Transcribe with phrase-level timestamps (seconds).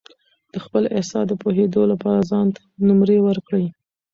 [0.53, 3.65] د خپل احساس د پوهېدو لپاره ځان ته نمرې ورکړئ.